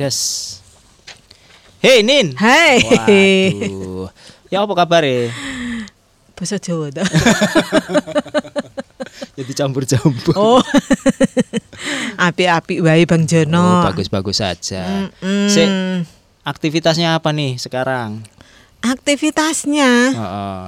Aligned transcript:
Des. 0.00 0.16
Hei 1.84 2.00
Nin. 2.00 2.32
Hai. 2.40 2.80
Waduh. 2.80 4.08
Ya 4.48 4.64
apa 4.64 4.72
kabar 4.72 5.04
ya? 5.04 5.28
Basa 6.32 6.56
Jawa 6.56 6.88
ta. 6.88 7.04
Jadi 9.36 9.52
campur-campur. 9.52 10.32
Oh. 10.40 10.64
Api-api 12.32 12.80
wae 12.80 13.04
Bang 13.04 13.24
Oh, 13.24 13.28
Jono. 13.28 13.84
bagus-bagus 13.84 14.40
saja. 14.40 15.12
Mm-mm. 15.20 15.52
Sik, 15.52 15.68
aktivitasnya 16.48 17.20
apa 17.20 17.36
nih 17.36 17.60
sekarang? 17.60 18.24
Aktivitasnya 18.80 20.16
Heeh. 20.16 20.62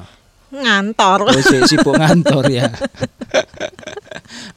ngantor. 0.52 1.32
Oh, 1.32 1.40
si- 1.40 1.64
sibuk 1.72 1.96
ngantor 1.96 2.44
ya. 2.52 2.68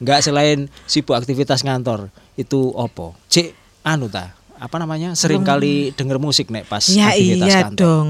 Enggak 0.04 0.20
selain 0.20 0.68
sibuk 0.84 1.16
aktivitas 1.16 1.64
ngantor, 1.64 2.12
itu 2.36 2.68
opo? 2.76 3.16
Cik 3.32 3.56
anu 3.80 4.12
ta? 4.12 4.35
Apa 4.56 4.80
namanya? 4.80 5.12
Sering 5.12 5.44
kali 5.44 5.92
denger 5.92 6.16
musik 6.16 6.48
nek 6.48 6.64
pas 6.64 6.80
Ya 6.88 7.12
aktivitas 7.12 7.48
iya 7.48 7.58
kantor. 7.68 7.76
dong. 7.76 8.08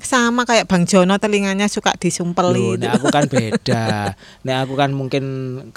Sama 0.00 0.48
kayak 0.48 0.64
Bang 0.64 0.88
Jono 0.88 1.16
telinganya 1.20 1.68
suka 1.68 1.92
disumpel 1.94 2.56
Loh, 2.56 2.74
itu. 2.74 2.84
nek 2.84 2.90
aku 2.96 3.06
kan 3.12 3.24
beda. 3.28 3.84
nek 4.46 4.56
aku 4.64 4.74
kan 4.74 4.90
mungkin 4.96 5.24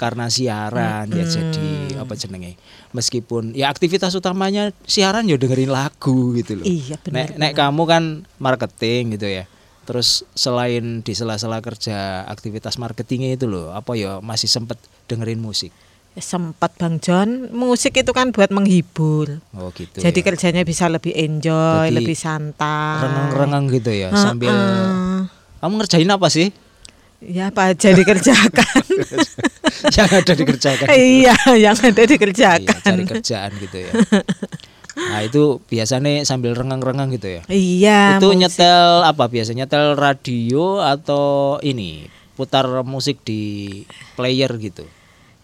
karena 0.00 0.32
siaran 0.32 1.12
ya 1.12 1.24
jadi 1.28 2.00
apa 2.00 2.16
jenenge? 2.16 2.56
Meskipun 2.90 3.52
ya 3.52 3.68
aktivitas 3.68 4.16
utamanya 4.16 4.72
siaran 4.88 5.28
ya 5.28 5.36
dengerin 5.36 5.68
lagu 5.68 6.32
gitu 6.32 6.56
loh. 6.56 6.64
Iya, 6.64 6.96
Nek, 6.96 7.04
benar, 7.04 7.28
nek 7.36 7.52
kamu 7.52 7.82
kan 7.84 8.02
marketing 8.40 9.20
gitu 9.20 9.28
ya. 9.28 9.44
Terus 9.84 10.24
selain 10.36 11.00
di 11.00 11.12
sela-sela 11.16 11.64
kerja 11.64 12.24
aktivitas 12.28 12.76
marketingnya 12.76 13.36
itu 13.36 13.48
loh, 13.48 13.72
apa 13.72 13.96
ya 13.96 14.20
masih 14.20 14.44
sempet 14.44 14.76
dengerin 15.08 15.40
musik. 15.40 15.72
Sempat 16.18 16.74
Bang 16.74 16.98
John, 16.98 17.48
musik 17.50 17.94
itu 17.94 18.10
kan 18.10 18.30
buat 18.30 18.50
menghibur. 18.50 19.38
Oh 19.52 19.70
gitu. 19.70 19.98
Jadi 19.98 20.18
ya. 20.18 20.24
kerjanya 20.24 20.62
bisa 20.62 20.86
lebih 20.86 21.10
enjoy, 21.10 21.88
Jadi 21.88 21.96
lebih 21.96 22.14
santai. 22.14 23.00
rengang-rengang 23.00 23.64
gitu 23.70 23.90
ya 23.90 24.10
sambil 24.12 24.50
Heeh. 24.50 25.20
kamu 25.58 25.72
ngerjain 25.78 26.06
apa 26.08 26.28
sih? 26.28 26.48
Ya 27.18 27.50
apa 27.50 27.70
aja 27.70 27.90
dikerjakan. 27.90 28.82
yang 29.98 30.08
ada 30.08 30.32
dikerjakan. 30.32 30.86
iya, 30.92 31.34
yang 31.56 31.74
ada 31.74 31.90
Iya, 31.96 32.06
dikerjakan. 32.08 32.78
cari 32.80 33.04
kerjaan 33.04 33.50
gitu 33.58 33.76
ya. 33.80 33.92
Nah, 34.94 35.22
itu 35.22 35.62
biasanya 35.64 36.22
sambil 36.22 36.54
rengang-rengang 36.54 37.10
gitu 37.12 37.28
ya. 37.30 37.42
Iya. 37.46 38.18
itu 38.18 38.26
musik. 38.28 38.38
nyetel 38.40 39.02
apa 39.02 39.24
biasanya 39.26 39.66
nyetel 39.66 39.94
radio 39.94 40.78
atau 40.78 41.26
ini 41.58 42.06
putar 42.34 42.66
musik 42.82 43.22
di 43.22 43.82
player 44.14 44.50
gitu. 44.58 44.86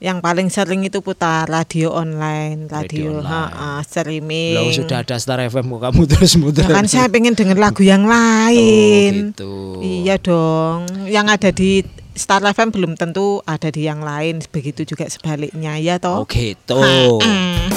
Yang 0.02 0.18
paling 0.20 0.48
sering 0.50 0.82
itu 0.82 0.98
putar 1.00 1.46
radio 1.46 1.94
online, 1.94 2.66
Radio 2.66 3.14
radio, 3.14 3.22
online. 3.22 3.30
ha-ha, 3.30 3.80
streaming. 3.86 4.54
Lah 4.58 4.68
sudah 4.74 4.98
ada 5.06 5.16
Star 5.22 5.40
FM 5.46 5.70
kok 5.70 5.80
kamu 5.80 6.02
terus 6.10 6.34
muter. 6.34 6.66
Ya 6.66 6.74
kan 6.74 6.86
saya 6.90 7.06
pengen 7.08 7.32
denger 7.38 7.56
lagu 7.56 7.80
yang 7.86 8.04
oh, 8.04 8.10
lain. 8.10 9.32
gitu. 9.32 9.80
Iya 9.80 10.18
dong. 10.18 10.90
Yang 11.06 11.26
ada 11.30 11.50
di 11.54 11.70
Star 12.14 12.42
FM 12.42 12.74
belum 12.74 12.92
tentu 12.98 13.40
ada 13.46 13.70
di 13.70 13.86
yang 13.86 14.02
lain. 14.02 14.42
Begitu 14.50 14.82
juga 14.84 15.06
sebaliknya 15.06 15.78
ya 15.78 15.96
Oh 16.02 16.22
toh. 16.22 16.30
gitu. 16.30 16.78
Ha-ha. 16.78 17.70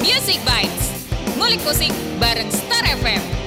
Music 0.00 0.40
Bites. 0.42 0.84
Ngulik 1.36 1.60
musik 1.62 1.92
bareng 2.18 2.48
Star 2.48 2.84
FM. 2.88 3.39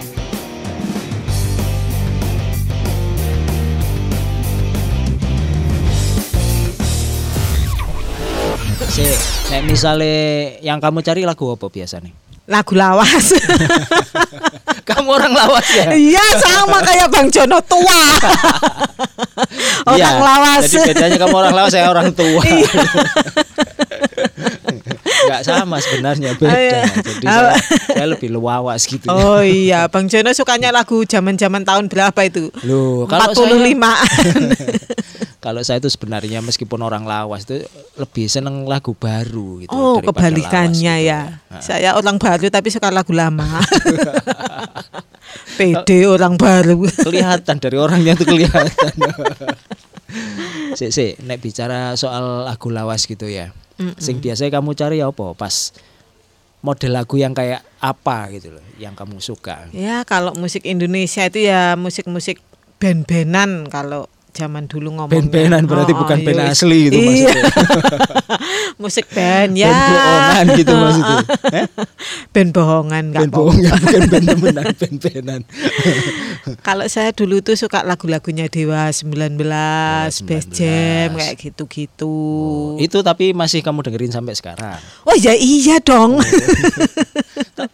Si, 8.94 9.02
nek 9.50 9.66
misalnya 9.66 10.14
yang 10.62 10.78
kamu 10.78 11.02
cari 11.02 11.26
lagu 11.26 11.50
apa 11.50 11.66
biasa 11.66 11.98
nih? 11.98 12.14
Lagu 12.46 12.78
lawas. 12.78 13.34
kamu 14.90 15.10
orang 15.10 15.34
lawas 15.34 15.66
ya? 15.74 15.98
Iya 15.98 16.22
sama 16.38 16.78
kayak 16.86 17.10
Bang 17.10 17.34
Jono 17.34 17.58
tua. 17.66 18.02
Orang 19.90 19.98
Iya, 19.98 20.10
lawas. 20.22 20.70
Jadi 20.70 20.94
bedanya 20.94 21.18
kamu 21.18 21.36
orang 21.42 21.54
lawas, 21.58 21.72
saya 21.74 21.90
orang 21.90 22.14
tua. 22.14 22.44
Enggak 25.24 25.42
sama 25.48 25.78
sebenarnya 25.80 26.32
beda. 26.36 26.54
Iya. 26.54 26.82
Jadi 26.92 27.26
saya, 27.26 27.54
saya 27.88 28.08
lebih 28.12 28.30
luawas 28.32 28.84
gitu. 28.84 29.08
ya. 29.08 29.12
Oh 29.12 29.42
iya, 29.42 29.88
Bang 29.88 30.12
Jono 30.12 30.36
sukanya 30.36 30.70
lagu 30.76 31.04
zaman-zaman 31.08 31.64
tahun 31.64 31.88
berapa 31.88 32.20
itu? 32.28 32.52
Loh, 32.68 33.08
kalau 33.08 33.32
45 33.32 33.74
Kalau 35.44 35.60
saya 35.60 35.84
itu 35.84 35.92
sebenarnya 35.92 36.40
meskipun 36.40 36.80
orang 36.80 37.04
lawas 37.04 37.44
itu 37.44 37.68
lebih 38.00 38.32
seneng 38.32 38.64
lagu 38.64 38.96
baru 38.96 39.60
gitu. 39.60 39.76
Oh, 39.76 40.00
kebalikannya 40.00 40.96
lawas 40.96 41.04
gitu. 41.04 41.12
ya. 41.12 41.22
Nah, 41.52 41.60
Saya 41.60 41.90
orang 42.00 42.16
baru 42.16 42.48
tapi 42.48 42.72
suka 42.72 42.88
lagu 42.88 43.12
lama. 43.12 43.44
PD 45.60 46.08
orang 46.08 46.40
baru. 46.40 46.88
kelihatan 46.88 47.60
dari 47.60 47.76
orangnya 47.76 48.16
tuh 48.16 48.24
kelihatan. 48.24 48.96
Sik 50.74 50.92
sik, 50.92 51.14
nek 51.24 51.40
bicara 51.40 51.94
soal 51.96 52.46
lagu 52.46 52.70
lawas 52.74 53.06
gitu 53.06 53.30
ya. 53.30 53.54
Sing 53.98 54.22
biasanya 54.22 54.62
kamu 54.62 54.78
cari 54.78 55.02
ya 55.02 55.10
apa? 55.10 55.34
Pas 55.34 55.74
model 56.64 56.96
lagu 56.96 57.20
yang 57.20 57.36
kayak 57.36 57.60
apa 57.84 58.32
gitu 58.32 58.56
loh, 58.56 58.66
yang 58.80 58.96
kamu 58.96 59.20
suka. 59.20 59.68
Ya, 59.76 60.08
kalau 60.08 60.32
musik 60.40 60.64
Indonesia 60.64 61.28
itu 61.28 61.44
ya 61.44 61.76
musik-musik 61.76 62.40
band-bandan 62.80 63.68
kalau 63.68 64.08
zaman 64.34 64.66
dulu 64.66 64.98
ngomongnya. 64.98 65.14
Band-bandan 65.22 65.64
berarti 65.70 65.94
bukan 65.94 66.18
band 66.26 66.40
iya. 66.42 66.50
asli 66.50 66.80
itu 66.90 66.98
Iya. 66.98 67.06
maksudnya. 67.06 67.44
musik 68.84 69.06
band 69.14 69.52
ya. 69.54 69.70
Band 69.70 69.86
bohongan 69.94 70.46
gitu 70.58 70.74
maksudnya. 70.74 71.18
Eh? 71.54 71.68
Band 72.34 72.50
bohongan 72.50 73.04
apa-apa. 73.14 73.30
bohongan 73.30 73.74
bukan 73.86 74.02
band 74.10 74.26
temenan, 74.26 74.66
band-bandan. 74.74 75.42
Kalau 76.66 76.86
saya 76.90 77.14
dulu 77.14 77.46
tuh 77.46 77.54
suka 77.54 77.86
lagu-lagunya 77.86 78.50
Dewa 78.50 78.90
19, 78.90 79.38
Best 80.26 80.50
19. 80.50 80.58
Jam 80.58 81.08
kayak 81.14 81.36
gitu-gitu. 81.38 82.16
Itu 82.82 83.06
tapi 83.06 83.38
masih 83.38 83.62
kamu 83.62 83.86
dengerin 83.86 84.12
sampai 84.12 84.34
sekarang. 84.34 84.82
Oh 85.06 85.14
ya 85.14 85.38
iya 85.38 85.78
dong. 85.78 86.18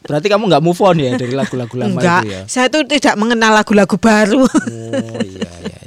Berarti 0.04 0.28
kamu 0.28 0.44
nggak 0.52 0.64
move 0.64 0.82
on 0.84 0.98
ya 1.00 1.16
dari 1.16 1.32
lagu-lagu 1.34 1.72
lama 1.80 1.96
Enggak, 1.96 2.22
itu 2.28 2.32
ya? 2.36 2.42
saya 2.52 2.68
tuh 2.68 2.84
tidak 2.84 3.16
mengenal 3.16 3.56
lagu-lagu 3.56 3.96
baru. 3.96 4.44
Oh 4.44 5.22
iya 5.24 5.52
iya 5.64 5.80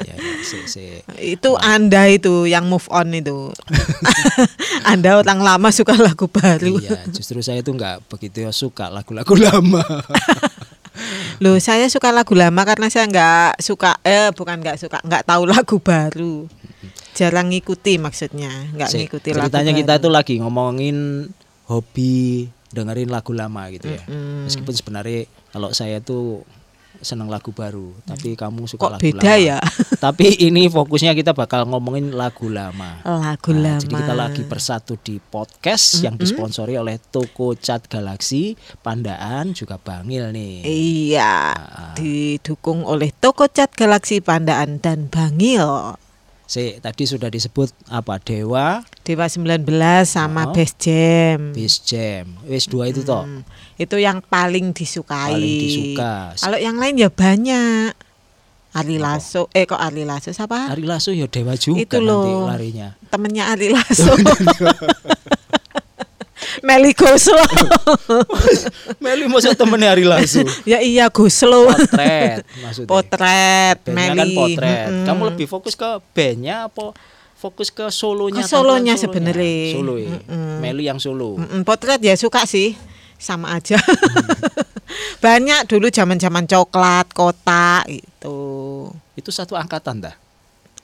sik. 0.43 1.07
itu 1.19 1.51
Anda 1.59 2.11
itu 2.11 2.45
yang 2.51 2.67
move 2.69 2.87
on 2.91 3.15
itu. 3.15 3.51
anda 4.93 5.19
orang 5.19 5.41
lama 5.41 5.69
suka 5.71 5.95
lagu 5.97 6.27
baru. 6.29 6.79
Iya, 6.79 7.07
justru 7.11 7.41
saya 7.41 7.63
tuh 7.63 7.79
nggak 7.79 8.11
begitu 8.11 8.45
ya 8.45 8.53
suka 8.53 8.91
lagu-lagu 8.91 9.33
lama. 9.39 9.83
Loh, 11.43 11.57
saya 11.59 11.89
suka 11.89 12.13
lagu 12.13 12.37
lama 12.37 12.63
karena 12.63 12.87
saya 12.93 13.09
nggak 13.09 13.65
suka 13.65 13.97
eh 14.05 14.31
bukan 14.37 14.61
nggak 14.61 14.79
suka, 14.79 14.99
nggak 15.03 15.25
tahu 15.25 15.43
lagu 15.49 15.77
baru. 15.81 16.47
Jarang 17.17 17.53
ngikuti 17.53 17.97
maksudnya, 17.97 18.53
nggak 18.77 18.91
ngikuti 18.93 19.31
lagu 19.33 19.49
Ceritanya 19.49 19.73
kita 19.73 19.95
baru. 19.97 20.05
tuh 20.05 20.13
lagi 20.13 20.35
ngomongin 20.41 21.29
hobi 21.67 22.49
dengerin 22.73 23.09
lagu 23.13 23.33
lama 23.37 23.69
gitu 23.73 23.89
ya. 23.93 24.05
Mm-mm. 24.09 24.49
Meskipun 24.49 24.75
sebenarnya 24.77 25.29
kalau 25.53 25.73
saya 25.77 26.01
tuh 26.01 26.45
seneng 26.99 27.27
lagu 27.27 27.49
baru, 27.49 27.95
tapi 28.03 28.35
kamu 28.35 28.67
suka 28.67 28.85
Kok 28.85 28.93
lagu 28.93 29.03
beda 29.03 29.23
lama. 29.25 29.39
ya? 29.39 29.59
Tapi 30.05 30.27
ini 30.43 30.67
fokusnya 30.67 31.15
kita 31.15 31.31
bakal 31.31 31.65
ngomongin 31.65 32.11
lagu 32.11 32.47
lama. 32.47 32.99
Lagu 33.01 33.55
Nah, 33.55 33.79
lama. 33.79 33.81
Jadi 33.81 33.95
kita 33.95 34.13
lagi 34.13 34.43
bersatu 34.43 34.99
di 34.99 35.17
podcast 35.17 36.03
yang 36.03 36.15
disponsori 36.15 36.75
oleh 36.75 36.99
toko 37.01 37.55
Cat 37.55 37.87
Galaxy 37.87 38.53
Pandaan 38.79 39.55
juga 39.55 39.79
Bangil 39.79 40.29
nih. 40.29 40.67
Iya, 40.67 41.55
Ah. 41.55 41.95
didukung 41.95 42.83
oleh 42.83 43.15
Toko 43.15 43.47
Cat 43.47 43.71
Galaxy 43.73 44.19
Pandaan 44.19 44.77
dan 44.77 45.07
Bangil. 45.07 45.63
Si, 46.53 46.77
tadi 46.79 47.09
sudah 47.09 47.33
disebut 47.33 47.73
apa 47.89 48.21
Dewa, 48.21 48.85
Dewa 49.01 49.25
19 49.25 49.65
sama 50.05 50.45
Oh. 50.45 50.53
Best 50.53 50.77
Jam. 50.85 51.57
Base 51.57 51.81
Jam. 51.81 52.29
Wis 52.45 52.69
dua 52.69 52.93
itu 52.93 53.01
toh. 53.01 53.25
Hmm, 53.25 53.41
itu 53.81 53.97
yang 53.97 54.21
paling 54.21 54.77
disukai. 54.77 55.33
Paling 55.33 55.57
disuka. 55.59 56.37
Kalau 56.37 56.61
yang 56.61 56.77
lain 56.77 57.01
ya 57.01 57.09
banyak. 57.09 57.97
Ari 58.73 58.97
Lasso, 58.97 59.49
eh 59.53 59.65
kok 59.65 59.77
Ari 59.77 60.05
Lasso 60.05 60.29
siapa? 60.29 60.69
Ari 60.69 60.85
Lasso 60.85 61.13
ya 61.13 61.25
Dewa 61.25 61.57
juga 61.57 61.85
Itu 61.85 62.01
nanti 62.01 62.09
loh. 62.09 62.49
larinya. 62.49 62.89
Temennya 63.09 63.45
Ari 63.49 63.69
Lasso. 63.69 64.13
Meli 66.63 66.95
Goslo. 66.95 67.43
Meli 69.05 69.27
masa 69.27 69.53
temennya 69.53 69.93
Ari 69.93 70.07
Lasso. 70.07 70.47
ya 70.63 70.79
iya 70.79 71.11
Goslo. 71.11 71.67
Potret 71.69 72.47
maksudnya. 72.63 72.89
Potret 72.89 73.79
Bandnya 73.83 74.15
Meli. 74.15 74.19
kan 74.19 74.29
potret. 74.33 74.87
Mm-mm. 74.89 75.07
Kamu 75.11 75.23
lebih 75.35 75.47
fokus 75.51 75.75
ke 75.75 75.89
bandnya 76.15 76.71
apa 76.71 76.95
fokus 77.35 77.75
ke 77.75 77.91
solonya? 77.91 78.47
Ke 78.47 78.49
solonya 78.49 78.95
sebenarnya. 78.95 79.75
Solo 79.75 79.95
ya. 79.99 80.15
Mm-mm. 80.15 80.63
Meli 80.63 80.87
yang 80.87 81.03
solo. 81.03 81.43
Mm-mm, 81.43 81.67
potret 81.67 81.99
ya 81.99 82.15
suka 82.15 82.47
sih 82.47 82.79
sama 83.23 83.55
aja 83.55 83.79
banyak 85.25 85.71
dulu 85.71 85.87
zaman 85.95 86.19
zaman 86.19 86.43
coklat 86.43 87.07
kotak 87.15 87.87
gitu 87.87 88.91
Itu 89.15 89.31
satu 89.31 89.55
angkatan 89.55 90.03
dah. 90.03 90.15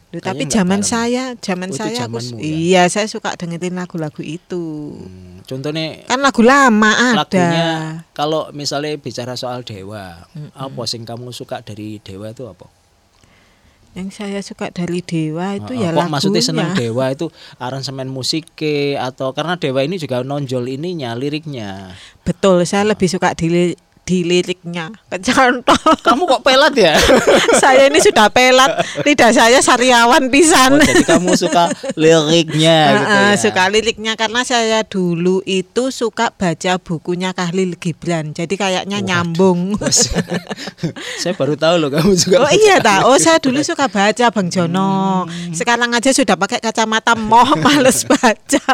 Duh, 0.09 0.19
tapi 0.19 0.49
zaman 0.49 0.81
bareng. 0.81 0.89
saya, 0.89 1.37
zaman 1.37 1.69
Oh, 1.69 1.77
saya 1.77 2.09
aku 2.09 2.17
ya? 2.17 2.41
iya 2.41 2.83
saya 2.89 3.05
suka 3.05 3.37
dengerin 3.37 3.77
lagu-lagu 3.77 4.19
itu. 4.19 4.97
Hmm, 4.97 5.45
contohnya 5.45 6.01
Kan 6.05 6.21
lagu 6.21 6.41
lama 6.41 6.93
ada. 7.13 7.21
lagunya 7.21 7.69
kalau 8.11 8.49
misalnya 8.51 8.97
bicara 8.97 9.37
soal 9.37 9.61
dewa, 9.61 10.25
apa 10.55 10.83
sing 10.85 11.05
kamu 11.05 11.29
suka 11.29 11.61
dari 11.61 12.01
dewa 12.01 12.29
itu 12.29 12.45
apa? 12.45 12.65
Yang 13.93 14.09
saya 14.15 14.39
suka 14.41 14.69
dari 14.71 15.01
Dewa 15.01 15.59
itu 15.59 15.73
Heeh, 15.75 15.83
ya 15.83 15.91
lagunya. 15.91 16.13
maksudnya 16.13 16.39
seneng 16.39 16.71
dewa 16.73 17.09
itu 17.11 17.33
aransemen 17.59 18.07
musiknya 18.07 19.01
atau 19.03 19.33
karena 19.33 19.57
dewa 19.57 19.81
ini 19.83 19.97
juga 19.97 20.21
nonjol 20.23 20.71
ininya 20.71 21.13
liriknya. 21.13 21.97
Betul, 22.23 22.63
saya 22.63 22.85
lebih 22.87 23.09
suka 23.09 23.33
di 23.35 23.75
di 24.09 24.25
liriknya. 24.25 24.89
Kecantol. 25.13 25.77
Kamu 26.01 26.25
kok 26.25 26.41
pelat 26.41 26.73
ya? 26.73 26.97
saya 27.63 27.93
ini 27.93 28.01
sudah 28.01 28.33
pelat, 28.33 28.81
lidah 29.05 29.29
saya 29.37 29.61
sariawan 29.61 30.33
pisan. 30.33 30.81
Oh, 30.81 30.81
jadi 30.81 31.05
kamu 31.05 31.37
suka 31.37 31.69
liriknya 31.93 32.79
gitu 32.97 33.13
ya. 33.13 33.37
suka 33.37 33.69
liriknya 33.69 34.17
karena 34.17 34.41
saya 34.49 34.81
dulu 34.89 35.45
itu 35.45 35.93
suka 35.93 36.33
baca 36.33 36.81
bukunya 36.81 37.37
Kahlil 37.37 37.77
Gibran. 37.77 38.33
Jadi 38.33 38.57
kayaknya 38.57 39.05
nyambung. 39.05 39.77
Mas, 39.77 40.09
saya 41.21 41.37
baru 41.37 41.61
tahu 41.61 41.77
loh 41.77 41.93
kamu 41.93 42.17
juga. 42.17 42.49
Oh 42.49 42.53
iya 42.57 42.81
tak. 42.81 43.05
Oh 43.05 43.21
saya 43.21 43.37
dulu 43.37 43.61
suka 43.61 43.93
baca 43.93 44.33
Bang 44.33 44.49
Jono. 44.49 45.29
Hmm. 45.29 45.53
Sekarang 45.53 45.93
aja 45.93 46.09
sudah 46.17 46.41
pakai 46.41 46.65
kacamata 46.65 47.13
moh 47.13 47.53
males 47.61 48.09
baca. 48.09 48.65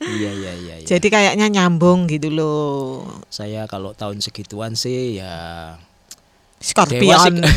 Iya 0.00 0.30
iya 0.32 0.52
iya. 0.58 0.74
iya. 0.82 0.86
Jadi 0.88 1.06
kayaknya 1.12 1.46
nyambung 1.48 2.10
gitu 2.10 2.28
loh. 2.32 3.22
saya 3.30 3.69
kalau 3.70 3.94
tahun 3.94 4.18
segituan 4.18 4.74
sih 4.74 5.22
ya 5.22 5.78
Scorpion. 6.58 7.38
Dewa 7.38 7.54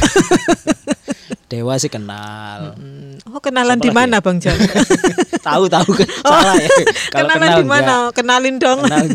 Dewa 1.51 1.74
sih 1.81 1.89
kenal. 1.89 2.77
Oh 3.25 3.42
kenalan 3.42 3.81
di 3.81 3.89
mana 3.89 4.21
ya? 4.21 4.25
Bang 4.25 4.38
Jon? 4.38 4.54
tahu 5.48 5.65
tahu 5.68 5.92
kan 5.98 6.10
salah 6.21 6.56
ya. 6.56 6.69
Kalau 7.13 7.27
kenalan 7.27 7.42
kenal 7.42 7.57
di 7.57 7.65
mana? 7.68 7.94
Kenalin 8.15 8.56
dong. 8.62 8.80
Kenal. 8.86 9.06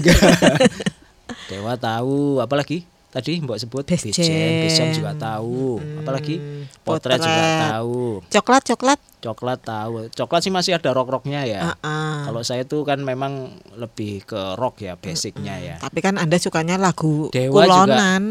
Dewa 1.48 1.74
tahu, 1.80 2.42
apalagi 2.42 2.84
tadi 3.18 3.38
Mbak 3.38 3.58
sebut 3.58 3.82
Best 3.82 4.06
Best 4.06 4.16
Jam, 4.16 4.50
Best 4.62 4.76
Jam 4.76 4.88
juga 4.90 5.12
tahu. 5.12 5.76
Apalagi 5.98 6.38
Hmm, 6.38 6.64
Potret 6.80 7.18
juga 7.18 7.28
Potret. 7.34 7.60
tahu. 7.64 7.98
Coklat 8.28 8.62
coklat. 8.64 8.98
Coklat 9.18 9.60
tahu. 9.60 9.92
Coklat 10.08 10.40
sih 10.40 10.48
masih 10.48 10.72
ada 10.72 10.90
rock-rocknya 10.90 11.42
ya. 11.42 11.60
Ah, 11.60 11.76
ah. 11.82 12.16
Kalau 12.24 12.40
saya 12.40 12.62
tuh 12.62 12.82
kan 12.82 12.98
memang 12.98 13.50
lebih 13.74 14.22
ke 14.22 14.54
rock 14.54 14.80
ya 14.80 14.94
basicnya 14.94 15.58
ya. 15.58 15.74
Tapi 15.76 15.98
kan 15.98 16.14
Anda 16.14 16.38
sukanya 16.38 16.78
lagu 16.78 17.26
Dewa 17.28 17.66
juga. 17.66 17.84
kulonan. 17.84 18.22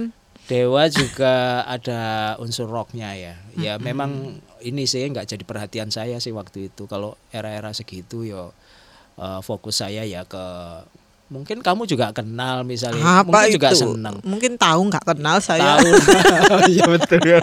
Dewa 0.47 0.87
juga 0.87 1.33
ada 1.67 2.01
unsur 2.39 2.65
rocknya 2.65 3.11
ya. 3.13 3.35
Ya 3.53 3.75
memang 3.77 4.39
ini 4.59 4.87
sih 4.87 5.03
nggak 5.03 5.27
jadi 5.27 5.43
perhatian 5.43 5.91
saya 5.91 6.17
sih 6.17 6.31
waktu 6.31 6.71
itu. 6.71 6.87
Kalau 6.87 7.19
era-era 7.29 7.75
segitu 7.75 8.23
ya 8.23 8.47
eh, 9.17 9.39
fokus 9.41 9.83
saya 9.83 10.01
ya 10.01 10.23
ke 10.23 10.45
mungkin 11.27 11.59
kamu 11.59 11.83
juga 11.83 12.11
kenal 12.11 12.63
misalnya, 12.63 13.03
Apa 13.21 13.27
mungkin 13.27 13.49
itu? 13.51 13.55
juga 13.59 13.69
senang. 13.73 14.15
Mungkin 14.23 14.55
tahu 14.55 14.81
nggak 14.87 15.03
kenal 15.05 15.37
saya. 15.43 15.75
Tahu. 15.79 15.89
Iya 16.71 16.83
betul 16.87 17.21
ya. 17.23 17.39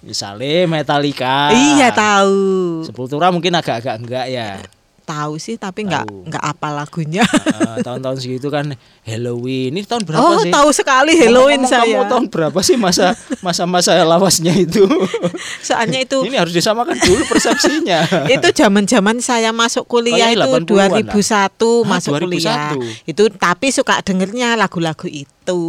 misalnya 0.00 0.68
Metallica. 0.68 1.52
Iya 1.52 1.88
tahu. 1.92 2.82
Sepultura 2.84 3.28
mungkin 3.28 3.52
agak-agak 3.54 3.94
enggak 4.00 4.26
ya. 4.28 4.60
Tahu 5.04 5.36
sih 5.36 5.60
tapi 5.60 5.84
nggak 5.84 6.32
nggak 6.32 6.40
apa 6.40 6.68
lagunya. 6.72 7.20
Tahun-tahun 7.86 8.24
segitu 8.24 8.48
kan 8.48 8.72
Halloween. 9.04 9.76
Ini 9.76 9.84
tahun 9.84 10.08
berapa 10.08 10.24
oh 10.24 10.40
sih? 10.40 10.48
tahu 10.48 10.68
sekali 10.72 11.12
Halloween 11.20 11.60
Ngomong-ngomong, 11.60 11.68
saya. 11.68 12.00
Kamu 12.00 12.08
tahun 12.08 12.24
berapa 12.32 12.58
sih 12.64 12.76
masa 12.80 13.12
masa-masa 13.44 14.00
lawasnya 14.00 14.56
itu? 14.56 14.88
Soalnya 15.68 16.00
itu 16.00 16.24
Ini 16.24 16.40
harus 16.40 16.56
disamakan 16.56 16.96
dulu 16.96 17.20
persepsinya. 17.28 18.00
itu 18.34 18.48
zaman-zaman 18.56 19.20
saya 19.20 19.52
masuk 19.52 19.84
kuliah 19.84 20.32
Oh, 20.32 20.32
iya, 20.32 20.40
itu 20.40 20.72
80-an 20.72 20.90
2001 21.12 21.12
Hah, 21.12 21.80
masuk 21.84 22.12
2001? 22.16 22.24
kuliah. 22.24 22.60
Itu 23.04 23.22
tapi 23.36 23.66
suka 23.68 24.00
dengernya 24.00 24.56
lagu-lagu 24.56 25.04
itu 25.04 25.60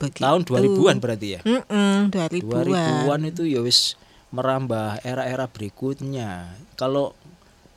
begitu. 0.00 0.24
Tahun 0.24 0.40
2000-an 0.48 0.96
berarti 0.96 1.26
ya. 1.36 1.40
Mm-mm, 1.44 2.08
2000-an. 2.08 3.04
2000-an 3.04 3.20
itu 3.28 3.42
ya 3.44 3.60
wis 3.60 4.00
merambah 4.32 5.04
era-era 5.04 5.44
berikutnya. 5.46 6.56
Kalau 6.74 7.12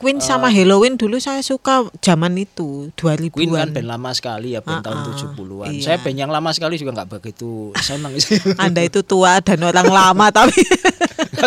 Queen 0.00 0.16
sama 0.16 0.48
Halloween 0.48 0.96
dulu 0.96 1.20
saya 1.20 1.44
suka 1.44 1.84
zaman 2.00 2.32
itu 2.40 2.88
2000-an. 2.96 3.36
Queen 3.36 3.52
kan 3.52 3.68
band 3.68 3.84
lama 3.84 4.10
sekali 4.16 4.56
ya 4.56 4.64
band 4.64 4.80
tahun 4.80 4.96
Ah, 4.96 5.12
ah, 5.12 5.16
70-an. 5.36 5.68
iya. 5.76 5.82
Saya 5.84 5.96
band 6.00 6.16
yang 6.16 6.32
lama 6.32 6.50
sekali 6.56 6.80
juga 6.80 6.96
nggak 6.96 7.20
begitu 7.20 7.76
senang 7.76 8.16
sih. 8.16 8.40
Anda 8.64 8.80
itu 8.80 9.04
tua 9.04 9.44
dan 9.44 9.60
orang 9.60 9.92
lama 9.92 10.26
tapi 10.40 10.56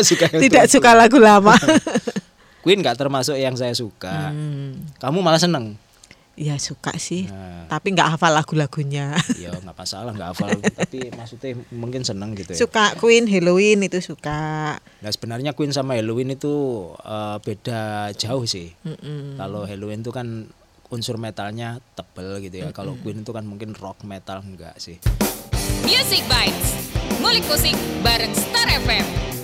suka 0.05 0.29
tidak 0.29 0.69
suka 0.69 0.93
lagu 0.93 1.17
lama. 1.17 1.57
Queen 2.63 2.77
nggak 2.79 2.95
termasuk 2.95 3.35
yang 3.35 3.57
saya 3.57 3.73
suka. 3.73 4.29
Hmm, 4.29 4.85
Kamu 5.01 5.19
malah 5.19 5.41
seneng. 5.41 5.73
Ya 6.33 6.57
suka 6.57 6.97
sih, 6.97 7.29
Nah, 7.29 7.69
tapi 7.69 7.93
nggak 7.93 8.17
hafal 8.17 8.33
lagu-lagunya. 8.33 9.13
ya 9.43 9.53
nggak 9.53 9.77
masalah 9.77 10.11
nggak 10.17 10.29
hafal 10.33 10.49
tapi 10.73 11.13
maksudnya 11.13 11.53
mungkin 11.69 12.01
seneng 12.01 12.33
gitu 12.33 12.57
ya. 12.57 12.59
Suka 12.65 12.97
Queen, 12.97 13.29
Halloween 13.29 13.85
itu 13.85 14.01
suka. 14.01 14.75
Nah 14.81 15.11
sebenarnya 15.13 15.53
Queen 15.53 15.69
sama 15.69 15.93
Halloween 15.93 16.33
itu 16.33 16.89
eh, 17.05 17.37
beda 17.37 18.09
jauh 18.17 18.49
sih. 18.49 18.73
Mm-mm. 18.81 19.37
Kalau 19.37 19.69
Halloween 19.69 20.01
itu 20.01 20.09
kan 20.09 20.49
unsur 20.89 21.17
metalnya 21.21 21.81
tebel 21.93 22.41
gitu 22.41 22.65
ya. 22.65 22.69
Kalau 22.73 22.97
Queen 23.01 23.21
itu 23.21 23.31
kan 23.33 23.45
mungkin 23.45 23.77
rock 23.77 24.01
metal 24.05 24.41
enggak 24.41 24.77
sih. 24.81 24.97
Music 25.85 26.25
Bites. 26.25 26.69
Ngulik 27.21 27.45
musik 27.45 27.77
bareng 28.01 28.33
Star 28.33 28.69
FM. 28.69 29.42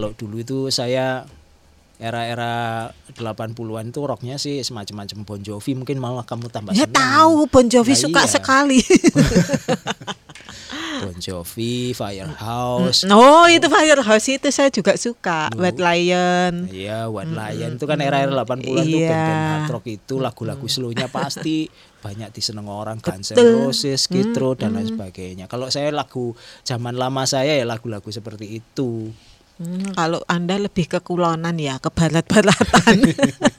Kalau 0.00 0.16
dulu 0.16 0.40
itu 0.40 0.58
saya 0.72 1.28
era-era 2.00 2.88
80-an 3.12 3.92
itu 3.92 4.00
rocknya 4.00 4.40
sih 4.40 4.64
semacam-macam 4.64 5.28
Bon 5.28 5.36
Jovi 5.36 5.76
mungkin 5.76 6.00
malah 6.00 6.24
kamu 6.24 6.48
tambah 6.48 6.72
Ya 6.72 6.88
tahu 6.88 7.44
Bon 7.44 7.68
Jovi 7.68 7.92
Nah, 7.92 8.00
suka 8.00 8.22
iya. 8.24 8.32
sekali. 8.32 8.80
Bon 11.00 11.16
Jovi, 11.16 11.92
Firehouse. 11.92 13.08
oh 13.08 13.48
itu 13.48 13.68
Firehouse 13.68 14.28
itu 14.32 14.48
saya 14.48 14.68
juga 14.68 14.96
suka. 14.96 15.48
White 15.52 15.80
Lion. 15.80 16.68
Iya, 16.68 17.08
White 17.08 17.32
Lion 17.32 17.70
itu 17.76 17.84
kan 17.84 18.00
era-era 18.00 18.32
80-an 18.32 18.60
tuh 18.60 18.76
Iya. 18.84 19.08
band-band 19.08 19.40
hard 19.40 19.68
rock 19.72 19.86
itu 19.88 20.14
lagu-lagu 20.20 20.66
slownya 20.68 21.08
pasti 21.08 21.68
banyak 22.00 22.32
diseneng 22.32 22.68
orang 22.68 23.00
Guns 23.00 23.32
N'. 23.32 23.40
Roses, 23.64 24.08
Skid 24.08 24.32
Row 24.36 24.52
dan 24.52 24.72
lain 24.72 24.92
sebagainya. 24.92 25.48
Kalau 25.48 25.68
saya 25.68 25.88
lagu 25.88 26.32
zaman 26.64 26.96
lama 26.96 27.24
saya 27.24 27.56
ya 27.56 27.64
lagu-lagu 27.64 28.08
seperti 28.08 28.60
itu. 28.60 29.08
Hmm, 29.60 29.92
kalau 29.92 30.24
Anda 30.24 30.56
lebih 30.56 30.88
ke 30.88 31.04
kulonan 31.04 31.52
ya, 31.60 31.76
ke 31.76 31.92
barat-baratan. 31.92 32.96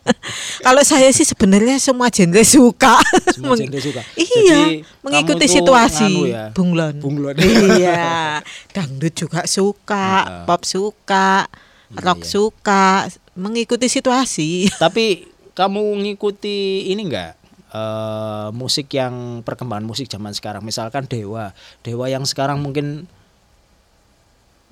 kalau 0.65 0.81
saya 0.81 1.13
sih 1.13 1.21
sebenarnya 1.21 1.77
semua 1.77 2.09
genre 2.09 2.41
suka. 2.41 2.97
Semua 3.29 3.53
genre 3.53 3.77
suka. 3.77 4.01
Iya, 4.17 4.41
Jadi, 4.49 4.81
mengikuti 5.05 5.45
situasi. 5.45 6.33
ya, 6.33 6.49
Bunglon. 6.57 6.97
bunglon. 6.97 7.37
iya, 7.37 8.41
dangdut 8.73 9.13
juga 9.13 9.45
suka, 9.45 10.25
Heeh. 10.25 10.45
pop 10.49 10.65
suka, 10.65 11.45
Iya, 11.45 12.01
rock 12.01 12.25
iya. 12.25 12.29
suka, 12.33 12.85
mengikuti 13.37 13.85
situasi. 13.85 14.65
Tapi 14.81 15.29
kamu 15.53 16.01
ngikuti 16.01 16.89
ini 16.89 17.13
enggak? 17.13 17.37
eh, 17.71 18.49
musik 18.51 18.91
yang 18.91 19.45
perkembangan 19.45 19.85
musik 19.85 20.09
zaman 20.11 20.35
sekarang 20.35 20.59
misalkan 20.59 21.07
Dewa 21.07 21.55
Dewa 21.85 22.05
yang 22.11 22.27
sekarang 22.27 22.59
mungkin 22.59 23.07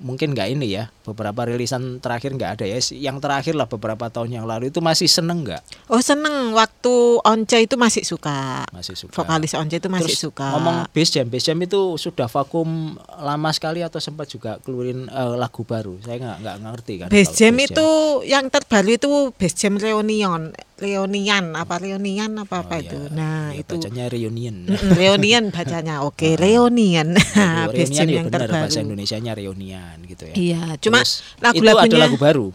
mungkin 0.00 0.32
nggak 0.32 0.48
ini 0.56 0.80
ya 0.80 0.88
beberapa 1.04 1.44
rilisan 1.46 2.00
terakhir 2.00 2.34
nggak 2.34 2.50
ada 2.60 2.64
ya. 2.66 2.80
Yang 2.80 3.16
terakhir 3.22 3.54
lah 3.54 3.68
beberapa 3.68 4.08
tahun 4.08 4.40
yang 4.40 4.46
lalu 4.48 4.72
itu 4.72 4.80
masih 4.80 5.06
seneng 5.06 5.44
nggak? 5.44 5.62
Oh 5.92 6.00
seneng. 6.00 6.56
Waktu 6.56 7.20
Once 7.22 7.56
itu 7.56 7.76
masih 7.76 8.02
suka. 8.02 8.64
masih 8.72 8.96
suka. 8.96 9.12
Vokalis 9.14 9.52
Once 9.54 9.76
itu 9.76 9.88
masih 9.92 10.12
Terus 10.12 10.20
suka. 10.32 10.46
ngomong 10.56 10.76
bass 10.90 11.08
jam 11.12 11.26
bass 11.28 11.44
jam 11.46 11.58
itu 11.60 11.80
sudah 12.00 12.26
vakum 12.26 12.96
lama 13.20 13.50
sekali 13.52 13.84
atau 13.84 14.00
sempat 14.00 14.26
juga 14.26 14.56
keluarin 14.64 15.06
eh, 15.06 15.34
lagu 15.36 15.62
baru? 15.62 16.00
Saya 16.00 16.16
nggak 16.18 16.36
nggak 16.40 16.56
ngerti 16.64 16.92
kan 16.96 17.08
Bass 17.12 17.28
Jam 17.36 17.54
bass 17.54 17.68
itu 17.70 17.88
yang 18.24 18.44
terbaru 18.48 18.90
itu 18.96 19.10
Bass 19.36 19.54
Jam 19.54 19.76
Reunion, 19.76 20.50
Reunian 20.80 21.52
apa 21.52 21.76
Reunian 21.76 22.32
apa 22.34 22.64
apa 22.64 22.74
Oh, 22.74 22.82
itu. 22.82 22.98
iya. 22.98 23.12
Nah 23.12 23.44
Ya, 23.50 23.60
itu 23.60 23.76
bacanya 23.76 24.04
reunion 24.08 24.56
Mm-mm, 24.64 24.90
Reunian 24.92 25.44
bacanya. 25.48 25.94
Oke, 26.08 26.34
Reunian. 26.34 27.12
Aduh, 27.14 27.70
Bass 27.70 27.92
reunion 27.92 28.06
ya 28.08 28.14
yang 28.14 28.26
benar 28.26 28.40
bahasa 28.42 28.56
terbaru. 28.72 28.84
Indonesianya 28.86 29.32
reunian 29.34 29.96
gitu 30.02 30.24
ya 30.24 30.34
Iya, 30.34 30.62
cuma 30.78 30.98
Terus, 30.98 31.20
itu 31.20 31.36
ada 31.36 31.46
lagu-lagunya 31.46 32.00
lagu 32.00 32.16
baru 32.16 32.48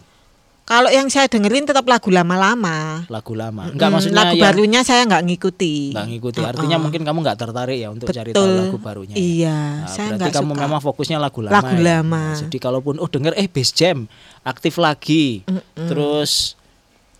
kalau 0.66 0.90
yang 0.90 1.06
saya 1.06 1.30
dengerin 1.30 1.62
tetap 1.62 1.86
lagu 1.86 2.10
lama-lama. 2.10 3.06
lagu 3.06 3.32
lama 3.32 3.70
enggak 3.70 3.86
Mm, 3.86 3.94
maksudnya 3.94 4.18
lagu 4.18 4.34
yang 4.34 4.42
barunya 4.42 4.80
saya 4.82 5.06
nggak 5.06 5.22
ngikuti. 5.24 5.94
nggak 5.94 6.06
ngikuti 6.10 6.40
artinya 6.42 6.66
Uh-uh. 6.72 6.82
mungkin 6.82 7.02
kamu 7.02 7.18
nggak 7.22 7.38
tertarik 7.38 7.78
ya 7.78 7.88
untuk 7.88 8.10
cari 8.10 8.30
tahu 8.30 8.42
Betul. 8.42 8.58
lagu 8.60 8.78
barunya 8.80 9.14
ya? 9.14 9.22
Iya, 9.22 9.58
Nah, 9.78 9.86
saya 9.86 10.08
berarti 10.12 10.30
kamu 10.34 10.50
suka. 10.50 10.60
memang 10.60 10.80
fokusnya 10.82 11.18
lagu 11.20 11.38
lama 11.40 11.54
Lagu 11.54 11.70
ya? 11.72 11.82
lama. 11.92 12.22
Nah, 12.24 12.38
jadi 12.42 12.58
kalaupun 12.58 12.98
oh 12.98 13.06
denger 13.06 13.32
eh 13.34 13.46
bass 13.46 13.70
jam 13.70 14.10
aktif 14.42 14.74
lagi 14.76 15.46
terus 15.80 16.58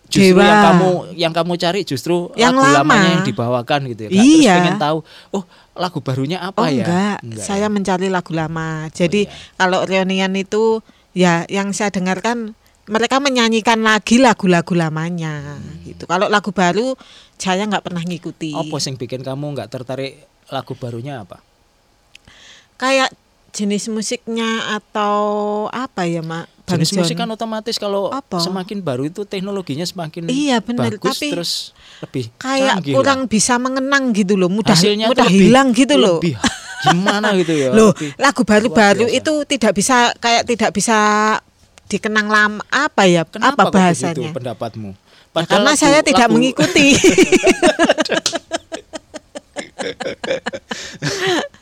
justru 0.06 0.38
Dewa. 0.38 0.46
yang 0.46 0.60
kamu 0.62 0.88
yang 1.18 1.32
kamu 1.34 1.52
cari 1.56 1.80
justru 1.82 2.16
Yang 2.34 2.54
lagu 2.54 2.62
lama. 2.62 2.78
lamanya 2.80 3.08
yang 3.14 3.24
dibawakan 3.24 3.80
gitu 3.90 4.00
ya. 4.06 4.10
Terus 4.10 4.22
Iya. 4.22 4.54
pengen 4.56 4.78
tahu, 4.78 4.98
oh 5.32 5.44
lagu 5.74 5.98
barunya 6.00 6.38
apa 6.40 6.60
Oh 6.62 6.68
ya? 6.70 6.86
enggak, 6.86 7.18
Enggak 7.22 7.44
saya 7.44 7.66
ya? 7.66 7.72
mencari 7.72 8.06
lagu 8.08 8.32
lama. 8.32 8.86
Jadi 8.90 9.26
iya. 9.26 9.34
kalau 9.54 9.82
reunian 9.82 10.32
itu 10.32 10.80
ya 11.12 11.42
yang 11.46 11.72
saya 11.72 11.90
dengarkan 11.90 12.54
mereka 12.86 13.18
menyanyikan 13.18 13.82
lagi 13.82 14.22
lagu-lagu 14.22 14.70
lamanya 14.72 15.58
gitu. 15.82 16.06
Kalau 16.06 16.30
lagu 16.30 16.54
baru 16.54 16.94
saya 17.34 17.66
nggak 17.66 17.82
pernah 17.82 18.00
ngikuti. 18.00 18.54
Apa 18.54 18.78
sing 18.78 18.94
bikin 18.94 19.20
kamu 19.20 19.58
nggak 19.58 19.68
tertarik 19.68 20.22
lagu 20.48 20.78
barunya 20.78 21.26
apa? 21.26 21.42
Kayak 22.76 23.10
jenis 23.50 23.88
musiknya 23.88 24.76
atau 24.76 25.16
apa 25.72 26.04
ya, 26.04 26.20
Mak? 26.20 26.46
Bang 26.66 26.76
Jenis 26.76 26.90
John? 26.90 26.98
musik 27.00 27.14
kan 27.14 27.30
otomatis 27.30 27.76
kalau 27.76 28.10
Apa? 28.10 28.36
semakin 28.36 28.82
baru 28.82 29.06
itu 29.06 29.22
teknologinya 29.22 29.82
semakin 29.82 30.26
Iya, 30.26 30.58
bener, 30.58 30.98
bagus 30.98 31.14
tapi 31.14 31.28
terus 31.30 31.52
lebih 32.00 32.26
kayak 32.36 32.82
canggih 32.82 32.92
kurang 32.92 33.20
lah. 33.22 33.30
bisa 33.30 33.54
mengenang 33.56 34.04
gitu 34.10 34.34
loh, 34.34 34.50
mudah 34.50 34.74
Hasilnya 34.74 35.06
mudah 35.06 35.24
lebih- 35.24 35.40
hilang 35.40 35.68
gitu 35.70 35.94
loh. 35.94 36.18
Lebih 36.18 36.34
gimana 36.84 37.28
gitu 37.34 37.54
ya? 37.54 37.70
Loh, 37.78 37.90
lebih 37.92 38.10
lagu 38.16 38.42
baru-baru 38.42 39.06
itu 39.08 39.32
tidak 39.46 39.72
bisa 39.72 40.10
kayak 40.16 40.42
tidak 40.44 40.70
bisa 40.70 40.98
dikenang 41.86 42.26
lama 42.26 42.62
apa 42.66 43.06
ya? 43.06 43.22
Kenapa 43.22 43.62
apa 43.62 43.70
bahasanya? 43.70 44.34
pendapatmu? 44.34 44.90
Ya, 45.32 45.42
karena 45.46 45.70
lagu- 45.70 45.78
saya 45.78 46.02
tidak 46.02 46.26
lagu- 46.26 46.34
mengikuti. 46.34 46.86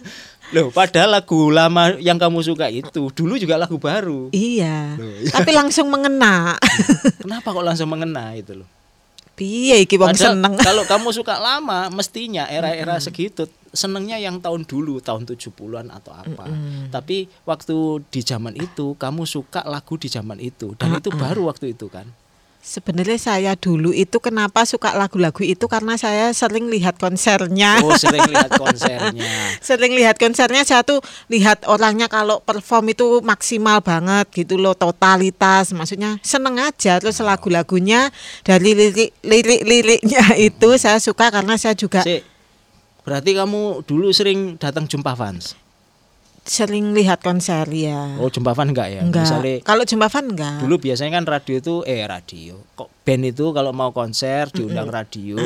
Loh, 0.50 0.68
padahal 0.68 1.14
lagu 1.14 1.48
lama 1.48 1.96
yang 1.96 2.14
kamu 2.14 2.40
suka 2.40 2.68
itu 2.68 3.08
dulu 3.08 3.34
juga 3.36 3.56
lagu 3.56 3.78
baru. 3.78 4.28
iya. 4.30 4.94
Loh, 4.94 5.08
iya. 5.16 5.30
Tapi 5.30 5.50
langsung 5.50 5.88
mengena. 5.88 6.60
Kenapa 7.22 7.50
kok 7.50 7.62
langsung 7.62 7.88
mengena 7.88 8.34
itu 8.34 8.52
loh? 8.54 8.68
Piye 9.34 9.82
iki 9.82 9.98
wong 9.98 10.14
seneng. 10.14 10.54
kalau 10.56 10.86
kamu 10.86 11.10
suka 11.18 11.38
lama, 11.38 11.90
mestinya 11.90 12.46
era-era 12.46 12.96
Hmm. 12.96 13.02
segitu 13.02 13.44
senengnya 13.74 14.14
yang 14.14 14.38
tahun 14.38 14.62
dulu, 14.62 15.02
tahun 15.02 15.26
70-an 15.26 15.90
atau 15.90 16.14
apa. 16.14 16.46
Tapi 16.88 17.26
waktu 17.42 17.74
di 18.06 18.20
zaman 18.22 18.54
itu 18.54 18.94
kamu 18.94 19.26
suka 19.26 19.66
lagu 19.66 19.98
di 19.98 20.06
zaman 20.06 20.38
itu 20.38 20.78
dan 20.78 20.94
itu 20.94 21.10
baru 21.10 21.50
waktu 21.50 21.74
itu 21.74 21.90
kan. 21.90 22.06
Sebenarnya 22.64 23.20
saya 23.20 23.52
dulu 23.60 23.92
itu 23.92 24.16
kenapa 24.24 24.64
suka 24.64 24.96
lagu-lagu 24.96 25.44
itu 25.44 25.68
karena 25.68 26.00
saya 26.00 26.32
sering 26.32 26.72
lihat 26.72 26.96
konsernya. 26.96 27.84
Oh, 27.84 27.92
sering 28.00 28.24
lihat 28.24 28.56
konsernya. 28.56 29.28
sering 29.60 29.92
lihat 29.92 30.16
konsernya 30.16 30.64
saya 30.64 30.80
tuh 30.80 31.04
lihat 31.28 31.68
orangnya 31.68 32.08
kalau 32.08 32.40
perform 32.40 32.96
itu 32.96 33.20
maksimal 33.20 33.84
banget 33.84 34.32
gitu 34.32 34.56
loh 34.56 34.72
totalitas 34.72 35.76
maksudnya 35.76 36.16
seneng 36.24 36.56
aja 36.56 36.96
terus 36.96 37.20
lagu-lagunya 37.20 38.08
dari 38.40 38.72
lirik 38.72 39.12
lirik 39.20 39.60
liriknya 39.60 40.24
itu 40.48 40.80
saya 40.80 40.96
suka 40.96 41.28
karena 41.28 41.60
saya 41.60 41.76
juga 41.76 42.00
Sik, 42.00 42.24
berarti 43.04 43.30
kamu 43.36 43.84
dulu 43.84 44.08
sering 44.08 44.56
datang 44.56 44.88
jumpa 44.88 45.12
fans. 45.12 45.63
Sering 46.44 46.92
lihat 46.92 47.24
konser 47.24 47.64
ya 47.72 48.20
Oh, 48.20 48.28
jumpa 48.28 48.52
fans 48.52 48.76
enggak 48.76 48.88
ya? 48.92 49.00
enggak. 49.00 49.24
Misalnya 49.24 49.54
kalau 49.64 49.84
jumpa 49.88 50.12
fan 50.12 50.28
enggak. 50.28 50.60
Dulu 50.60 50.76
biasanya 50.76 51.16
kan 51.16 51.24
radio 51.24 51.56
itu 51.56 51.74
eh 51.88 52.04
radio. 52.04 52.60
Kok 52.76 52.88
band 53.04 53.24
itu 53.24 53.44
kalau 53.56 53.72
mau 53.72 53.92
konser 53.96 54.48
diundang 54.52 54.88
radio 54.88 55.36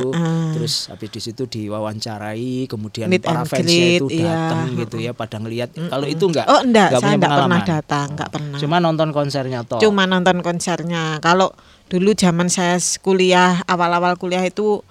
terus 0.54 0.86
habis 0.90 1.10
di 1.10 1.20
situ 1.22 1.46
diwawancarai 1.46 2.66
kemudian 2.70 3.10
Meet 3.10 3.26
para 3.26 3.42
fansnya 3.42 3.98
itu 3.98 4.06
greet, 4.06 4.22
iya. 4.22 4.30
datang 4.30 4.66
gitu 4.78 4.96
ya 4.98 5.12
pada 5.14 5.36
ngelihat 5.38 5.70
kalau 5.74 6.06
itu 6.06 6.24
enggak? 6.26 6.46
Oh 6.50 6.60
enggak. 6.62 6.88
Saya 6.90 6.98
punya 6.98 7.14
enggak 7.14 7.30
pernah 7.30 7.46
pengalaman? 7.46 7.62
datang 7.66 8.06
enggak 8.14 8.30
pernah. 8.34 8.58
Cuma 8.58 8.76
nonton 8.82 9.08
konsernya 9.14 9.60
toh. 9.62 9.78
Cuma 9.78 10.02
nonton 10.10 10.36
konsernya. 10.42 11.02
Kalau 11.22 11.54
dulu 11.86 12.10
zaman 12.14 12.50
saya 12.50 12.76
kuliah 13.00 13.62
awal-awal 13.70 14.18
kuliah 14.18 14.42
itu 14.42 14.82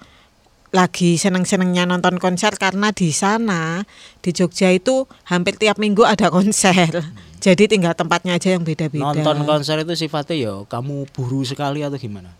lagi 0.68 1.16
seneng-senengnya 1.16 1.88
nonton 1.88 2.20
konser 2.20 2.52
karena 2.60 2.92
di 2.92 3.08
sana 3.08 3.88
di 4.20 4.30
Jogja 4.36 4.68
itu 4.68 5.08
hampir 5.24 5.56
tiap 5.56 5.80
minggu 5.80 6.04
ada 6.04 6.28
konser. 6.28 6.92
Jadi 7.38 7.70
tinggal 7.70 7.94
tempatnya 7.94 8.34
aja 8.34 8.52
yang 8.52 8.66
beda-beda. 8.66 9.14
Nonton 9.14 9.46
konser 9.46 9.80
itu 9.80 9.94
sifatnya 9.94 10.36
ya 10.36 10.54
kamu 10.66 11.06
buru 11.14 11.46
sekali 11.46 11.86
atau 11.86 11.96
gimana? 11.96 12.34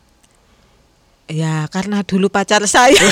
Ya 1.28 1.68
karena 1.68 2.02
dulu 2.02 2.28
pacar 2.28 2.64
saya. 2.66 2.98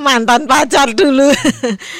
Mantan 0.00 0.48
pacar 0.48 0.96
dulu. 0.96 1.28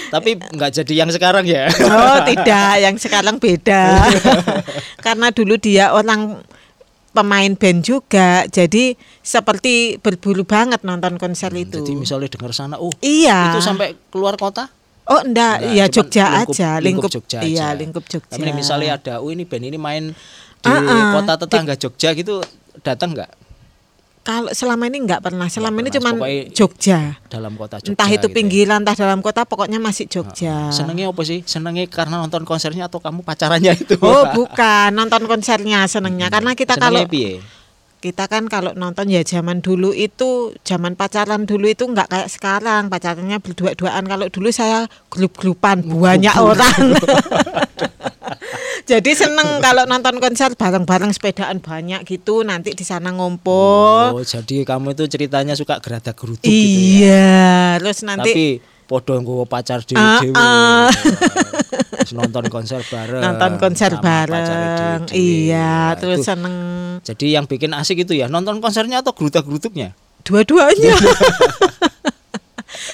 Tapi 0.08 0.40
enggak 0.40 0.72
jadi 0.82 1.04
yang 1.04 1.10
sekarang 1.12 1.44
ya? 1.44 1.68
Oh 1.68 2.18
tidak, 2.24 2.80
yang 2.80 2.96
sekarang 2.96 3.36
beda. 3.36 4.08
Karena 5.04 5.28
dulu 5.34 5.60
dia 5.60 5.92
orang 5.92 6.40
pemain 7.10 7.50
band 7.52 7.80
juga, 7.80 8.46
jadi 8.46 8.94
seperti 9.20 9.98
berburu 9.98 10.42
banget 10.42 10.80
nonton 10.80 11.16
konser 11.16 11.50
itu. 11.52 11.78
jadi 11.78 11.92
misalnya 11.92 12.30
dengar 12.30 12.52
sana 12.52 12.76
oh 12.76 12.94
iya. 13.00 13.50
itu 13.50 13.60
sampai 13.60 13.98
keluar 14.08 14.34
kota 14.34 14.70
Oh 15.04 15.18
enggak, 15.20 15.58
Enggak, 15.58 15.74
ya 15.74 15.84
Jogja 15.90 16.24
lingkup- 16.28 16.54
aja, 16.54 16.70
lingkup, 16.78 17.10
Jogja 17.10 17.38
Iya, 17.42 17.74
aja. 17.74 17.74
lingkup 17.74 18.04
Jogja. 18.06 18.30
Tapi 18.30 18.54
misalnya 18.54 18.94
ada, 18.94 19.14
oh 19.18 19.26
ini 19.28 19.42
band 19.42 19.66
ini 19.66 19.74
main 19.74 20.14
di 20.54 20.70
Ah, 20.70 20.78
ah. 20.78 21.10
kota 21.18 21.34
tetangga 21.34 21.74
Jogja 21.74 22.14
gitu, 22.14 22.38
datang 22.80 23.18
nggak 23.18 23.26
Kalau 24.20 24.52
selama 24.52 24.84
ini 24.84 25.00
enggak 25.00 25.24
pernah, 25.24 25.48
selama 25.48 25.80
ini 25.80 25.88
pokoknya- 25.88 26.52
Jogja. 26.52 27.16
dalam 27.32 27.56
kota 27.56 27.80
Jogja? 27.80 27.88
Entah 27.96 28.04
itu 28.06 28.20
gitu 28.20 28.26
ya? 28.28 28.34
pinggiran, 28.36 28.78
entah 28.84 28.92
dalam 28.92 29.24
kota, 29.24 29.48
pokoknya 29.48 29.80
masih 29.80 30.06
Jogja. 30.06 30.68
Senengnya 30.68 31.08
apa 31.08 31.24
sih? 31.24 31.40
Senengnya 31.48 31.88
karena 31.88 32.20
nonton 32.20 32.44
konsernya 32.44 32.92
atau 32.92 33.00
kamu 33.00 33.24
pacarannya 33.24 33.72
itu? 33.80 33.96
Oh 34.04 34.28
bukan, 34.36 34.92
nonton 34.92 35.24
konsernya 35.24 35.88
senengnya. 35.88 36.28
Karena 36.28 36.52
kita 36.52 36.76
kalau 36.76 37.00
Senengnya 37.00 37.08
piye? 37.08 37.40
kita 38.00 38.32
kan 38.32 38.48
kalau 38.48 38.72
nonton 38.72 39.12
ya 39.12 39.20
zaman 39.20 39.60
dulu 39.60 39.92
itu 39.92 40.56
zaman 40.64 40.96
pacaran 40.96 41.44
dulu 41.44 41.68
itu 41.68 41.84
nggak 41.84 42.08
kayak 42.08 42.28
sekarang 42.32 42.88
pacarannya 42.88 43.36
berdua-duaan 43.36 44.08
kalau 44.08 44.24
dulu 44.32 44.48
saya 44.48 44.88
grup-grupan 45.12 45.84
banyak 45.84 46.32
orang 46.32 46.96
jadi 48.82 49.10
seneng 49.12 49.58
kalau 49.58 49.84
nonton 49.84 50.18
konser 50.18 50.52
bareng-bareng 50.52 51.10
sepedaan 51.10 51.58
banyak 51.58 52.04
gitu 52.04 52.40
nanti 52.40 52.70
di 52.70 52.82
sana 52.82 53.10
ngumpul 53.10 54.12
Oh, 54.12 54.20
jadi 54.20 54.62
kamu 54.62 54.92
itu 54.92 55.04
ceritanya 55.06 55.52
suka 55.52 55.78
gerada 55.78 56.10
geruduk 56.10 56.40
gitu 56.40 56.50
ya? 56.50 56.58
iya 56.58 57.36
terus 57.76 58.02
nanti 58.02 58.30
Tapi 58.30 58.46
podo 58.84 59.14
nggowo 59.14 59.44
pacar 59.44 59.80
dewe-dewe. 59.80 60.34
ah. 60.34 60.90
Terus 61.96 62.12
nonton 62.12 62.44
konser 62.48 62.82
bareng. 62.82 63.22
nonton 63.22 63.52
konser 63.56 63.92
bareng 63.96 65.06
iya 65.10 65.94
Nah, 65.94 65.96
terus 65.96 66.18
itu 66.18 66.26
seneng 66.26 66.54
Jadi 67.00 67.26
yang 67.30 67.44
bikin 67.44 67.70
asik 67.72 68.02
itu 68.02 68.12
ya 68.12 68.26
nonton 68.26 68.58
konsernya 68.58 69.00
atau 69.00 69.10
gerudak-geruduknya? 69.10 69.94
dua-duanya 70.20 70.92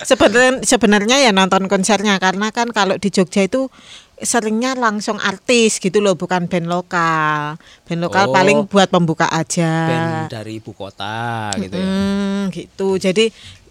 sebenarnya 0.03 0.63
sebenarnya 0.63 1.17
ya 1.21 1.31
nonton 1.31 1.67
konsernya 1.67 2.17
karena 2.17 2.49
kan 2.51 2.71
kalau 2.71 2.97
di 2.97 3.09
Jogja 3.09 3.43
itu 3.43 3.69
seringnya 4.19 4.73
langsung 4.73 5.19
artis 5.19 5.77
gitu 5.77 6.01
loh 6.01 6.15
bukan 6.15 6.47
band 6.47 6.65
lokal 6.67 7.61
band 7.85 8.01
lokal 8.01 8.25
Oh. 8.27 8.33
paling 8.33 8.65
buat 8.65 8.89
pembuka 8.89 9.29
aja 9.29 9.73
Band 9.87 10.33
dari 10.33 10.57
ibu 10.57 10.73
kota 10.73 11.53
gitu 11.55 11.73
ya. 11.73 11.85
Hmm, 11.85 12.43
gitu 12.49 12.97
jadi 12.97 13.29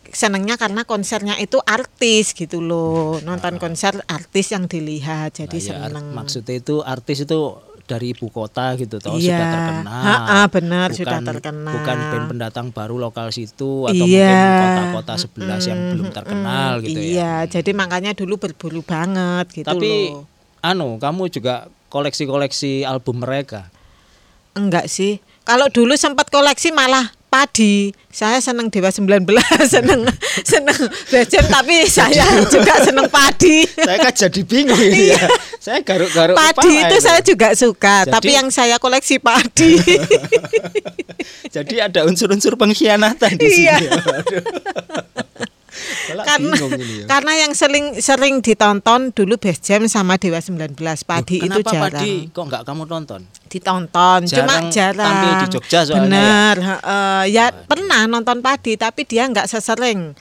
senengnya 0.07 0.55
karena 0.55 0.83
konsernya 0.83 1.35
itu 1.35 1.57
artis 1.59 2.31
gitu 2.31 2.59
loh 2.59 3.17
nonton 3.19 3.57
konser 3.57 3.97
artis 4.05 4.49
yang 4.49 4.63
dilihat 4.65 5.33
jadi 5.35 5.49
Nah, 5.51 5.59
ya, 5.59 5.69
seneng 5.81 6.05
maksudnya 6.13 6.55
itu 6.55 6.79
artis 6.79 7.17
itu 7.21 7.39
dari 7.83 8.13
ibu 8.13 8.29
kota 8.29 8.73
gitu 8.73 8.97
toh 8.97 9.13
Iya. 9.13 9.29
sudah 9.29 9.49
terkenal. 9.51 10.01
Ha-ha, 10.01 10.39
benar, 10.47 10.87
sudah 10.89 11.21
terkenal. 11.21 11.69
Bukan 11.71 11.97
band 12.07 12.25
pendatang 12.27 12.67
baru 12.69 12.97
lokal 12.99 13.29
situ 13.29 13.85
atau 13.85 13.93
Iya. 13.93 14.25
mungkin 14.25 14.57
kota-kota 14.57 15.13
sebelah 15.19 15.59
yang 15.59 15.79
belum 15.91 16.09
terkenal 16.11 16.71
gitu 16.81 16.97
ya. 16.97 17.05
iya 17.05 17.33
jadi 17.45 17.71
makanya 17.73 18.13
dulu 18.13 18.37
berburu 18.39 18.81
banget 18.81 19.53
gitu 19.53 19.67
Tapi 19.67 19.89
loh 20.11 20.25
anu, 20.65 20.98
kamu 20.98 21.29
juga 21.29 21.69
koleksi-koleksi 21.93 22.81
album 22.84 23.22
mereka. 23.22 23.69
Enggak 24.57 24.89
sih. 24.89 25.22
Kalau 25.45 25.69
dulu 25.69 25.93
sempat 25.93 26.34
koleksi 26.34 26.74
malah 26.74 27.13
padi. 27.29 27.91
Saya 28.10 28.39
seneng 28.39 28.72
Dewa 28.72 28.88
19, 28.88 29.27
seneng 29.75 30.07
seneng 30.41 30.79
Legend 31.12 31.48
tapi 31.51 31.84
saya 32.00 32.24
juga 32.55 32.79
seneng 32.81 33.12
padi. 33.12 33.67
Saya 33.67 33.98
kan 34.00 34.13
jadi 34.15 34.41
bingung 34.48 34.79
ini 34.79 35.12
ya. 35.12 35.27
Saya 35.60 35.84
garuk-garuk 35.84 36.38
Padi 36.38 36.55
kepala 36.72 36.88
itu 36.88 36.98
saya 37.01 37.19
juga 37.25 37.50
suka, 37.57 37.95
Jadi- 38.07 38.13
tapi 38.15 38.31
yang 38.38 38.48
saya 38.53 38.79
koleksi 38.79 39.19
padi. 39.19 39.75
Jadi 41.51 41.75
ada 41.81 42.05
unsur-unsur 42.07 42.55
pengkhianatan 42.55 43.36
di 43.36 43.48
sini. 43.50 43.67
Iya. 43.67 43.77
Ya. 46.10 46.24
Karena 46.24 46.55
ya. 46.58 47.05
karena 47.08 47.34
yang 47.46 47.51
sering 47.55 47.86
sering 48.00 48.39
ditonton 48.39 49.13
dulu 49.13 49.36
Best 49.38 49.63
Jam 49.63 49.86
sama 49.88 50.17
Dewa 50.17 50.39
19 50.41 50.75
padi 50.75 51.44
Loh, 51.44 51.48
itu 51.48 51.60
kenapa 51.62 51.72
jarang. 51.72 52.01
Padi 52.01 52.13
kok 52.32 52.44
nggak 52.50 52.63
kamu 52.67 52.84
tonton? 52.86 53.22
ditonton 53.46 54.20
Jarang 54.27 54.67
cuma 54.67 54.74
jarang 54.74 55.08
tampil 55.08 55.32
di 55.39 55.48
Jogja 55.53 55.79
soalnya 55.88 55.96
ya? 55.96 56.03
bener 56.03 56.55
heeh. 56.60 57.22
ya 57.32 57.46
pernah 57.53 58.03
nonton 58.10 58.44
padi 58.44 58.75
tapi 58.75 59.08
dia 59.08 59.29
nggak 59.32 59.48
sesering 59.48 60.12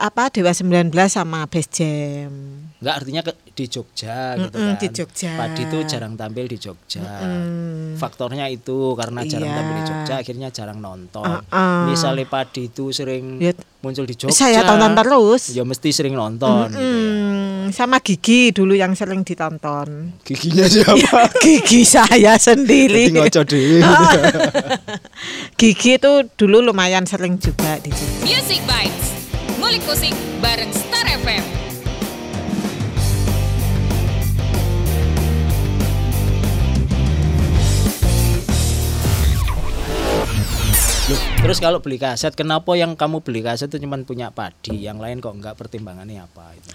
apa 0.00 0.32
Dewa 0.32 0.48
19 0.48 0.88
sama 1.12 1.44
Best 1.44 1.76
Jam. 1.76 2.63
Enggak 2.84 3.00
artinya 3.00 3.22
ke, 3.24 3.32
di 3.56 3.64
Jogja 3.64 4.36
gitu 4.36 4.56
Mm-mm, 4.60 4.68
kan. 4.68 4.76
di 4.76 4.88
Jogja. 4.92 5.30
Padi 5.34 5.62
itu 5.64 5.78
jarang 5.88 6.14
tampil 6.14 6.44
di 6.44 6.58
Jogja. 6.60 7.00
Mm. 7.00 7.96
Faktornya 7.96 8.44
itu 8.46 8.92
karena 8.92 9.24
jarang 9.24 9.48
Iya. 9.48 9.56
tampil 9.56 9.74
di 9.74 9.84
Jogja 9.88 10.14
akhirnya 10.20 10.48
jarang 10.52 10.78
nonton. 10.78 11.24
Uh-uh. 11.24 11.88
Misalnya 11.88 12.28
Padi 12.28 12.68
itu 12.68 12.92
sering 12.92 13.40
Ya, 13.40 13.56
muncul 13.80 14.04
di 14.04 14.12
Jogja. 14.12 14.36
Saya 14.36 14.60
tonton 14.62 14.92
terus. 14.92 15.48
Ya 15.48 15.64
mesti 15.64 15.88
sering 15.90 16.12
nonton 16.12 16.68
gitu 16.70 16.84
ya. 16.84 17.72
Sama 17.72 17.96
Gigi 17.98 18.52
dulu 18.52 18.76
yang 18.76 18.92
sering 18.92 19.24
ditonton. 19.24 20.20
Giginya 20.20 20.68
siapa? 20.68 21.32
Gigi 21.44 21.88
saya 21.88 22.36
sendiri. 22.36 23.08
Gigi 25.56 25.96
itu 25.96 26.12
dulu 26.36 26.60
lumayan 26.60 27.08
sering 27.08 27.40
juga 27.40 27.80
di 27.80 27.88
Jogja. 27.88 28.28
Music 28.28 28.60
Bites. 28.68 29.06
Ngulik 29.56 29.80
musik 29.88 30.12
bareng 30.44 30.68
Star 30.68 31.08
FM. 31.08 31.53
Terus 41.44 41.60
kalau 41.60 41.78
beli 41.78 42.00
kaset, 42.00 42.32
kenapa 42.32 42.72
yang 42.72 42.96
kamu 42.96 43.20
beli 43.20 43.44
kaset 43.44 43.68
itu 43.68 43.76
cuma 43.84 44.00
punya 44.00 44.32
Padi, 44.32 44.80
yang 44.80 44.96
lain 44.96 45.20
kok 45.20 45.36
enggak 45.36 45.54
pertimbangannya 45.54 46.24
apa 46.24 46.56
itu? 46.56 46.72